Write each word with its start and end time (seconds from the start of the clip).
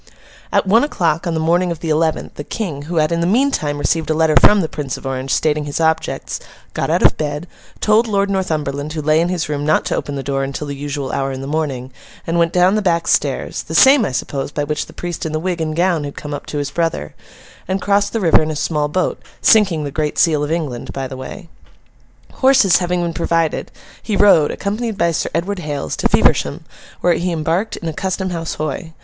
At 0.51 0.65
one 0.65 0.83
o'clock 0.83 1.27
on 1.27 1.35
the 1.35 1.39
morning 1.39 1.69
of 1.71 1.79
the 1.81 1.91
eleventh, 1.91 2.33
the 2.33 2.43
King, 2.43 2.81
who 2.89 2.95
had, 2.95 3.11
in 3.11 3.21
the 3.21 3.27
meantime, 3.27 3.77
received 3.77 4.09
a 4.09 4.15
letter 4.15 4.33
from 4.41 4.61
the 4.61 4.67
Prince 4.67 4.97
of 4.97 5.05
Orange, 5.05 5.29
stating 5.31 5.65
his 5.65 5.79
objects, 5.79 6.39
got 6.73 6.89
out 6.89 7.03
of 7.03 7.17
bed, 7.17 7.45
told 7.81 8.07
Lord 8.07 8.27
Northumberland 8.27 8.93
who 8.93 9.01
lay 9.03 9.21
in 9.21 9.29
his 9.29 9.47
room 9.47 9.63
not 9.63 9.85
to 9.85 9.95
open 9.95 10.15
the 10.15 10.23
door 10.23 10.43
until 10.43 10.65
the 10.65 10.75
usual 10.75 11.11
hour 11.11 11.31
in 11.31 11.41
the 11.41 11.45
morning, 11.45 11.93
and 12.25 12.39
went 12.39 12.51
down 12.51 12.73
the 12.73 12.81
back 12.81 13.07
stairs 13.07 13.61
(the 13.61 13.75
same, 13.75 14.03
I 14.03 14.11
suppose, 14.11 14.49
by 14.49 14.63
which 14.63 14.87
the 14.87 14.93
priest 14.93 15.23
in 15.23 15.33
the 15.33 15.39
wig 15.39 15.61
and 15.61 15.75
gown 15.75 16.03
had 16.03 16.17
come 16.17 16.33
up 16.33 16.47
to 16.47 16.57
his 16.57 16.71
brother) 16.71 17.13
and 17.67 17.79
crossed 17.79 18.11
the 18.11 18.19
river 18.19 18.41
in 18.41 18.49
a 18.49 18.55
small 18.55 18.87
boat: 18.87 19.19
sinking 19.39 19.83
the 19.83 19.91
great 19.91 20.17
seal 20.17 20.43
of 20.43 20.51
England 20.51 20.93
by 20.93 21.07
the 21.07 21.15
way. 21.15 21.47
Horses 22.33 22.77
having 22.77 23.03
been 23.03 23.13
provided, 23.13 23.69
he 24.01 24.15
rode, 24.15 24.49
accompanied 24.49 24.97
by 24.97 25.11
Sir 25.11 25.29
Edward 25.35 25.59
Hales, 25.59 25.95
to 25.97 26.09
Feversham, 26.09 26.63
where 27.01 27.13
he 27.13 27.31
embarked 27.31 27.77
in 27.77 27.87
a 27.87 27.93
Custom 27.93 28.31
House 28.31 28.55
Hoy. 28.55 28.93